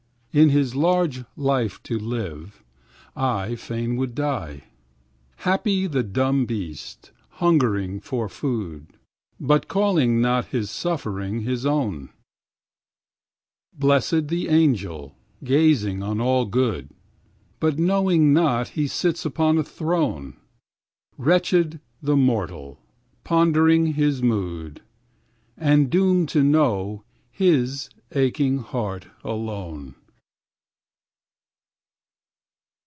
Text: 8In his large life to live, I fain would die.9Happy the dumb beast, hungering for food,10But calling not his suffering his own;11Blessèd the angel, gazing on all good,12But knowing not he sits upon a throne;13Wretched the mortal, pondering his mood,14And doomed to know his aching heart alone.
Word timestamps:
8In 0.33 0.49
his 0.51 0.75
large 0.75 1.25
life 1.35 1.83
to 1.83 1.99
live, 1.99 2.63
I 3.17 3.55
fain 3.55 3.97
would 3.97 4.15
die.9Happy 4.15 5.91
the 5.91 6.03
dumb 6.03 6.45
beast, 6.45 7.11
hungering 7.43 7.99
for 7.99 8.29
food,10But 8.29 9.67
calling 9.67 10.21
not 10.21 10.45
his 10.45 10.71
suffering 10.71 11.41
his 11.41 11.65
own;11Blessèd 11.65 14.29
the 14.29 14.47
angel, 14.47 15.17
gazing 15.43 16.01
on 16.01 16.21
all 16.21 16.45
good,12But 16.45 17.77
knowing 17.77 18.31
not 18.31 18.69
he 18.69 18.87
sits 18.87 19.25
upon 19.25 19.57
a 19.57 19.63
throne;13Wretched 19.65 21.81
the 22.01 22.15
mortal, 22.15 22.79
pondering 23.25 23.95
his 23.95 24.21
mood,14And 24.23 25.89
doomed 25.89 26.29
to 26.29 26.41
know 26.41 27.03
his 27.29 27.89
aching 28.13 28.59
heart 28.59 29.07
alone. 29.25 29.95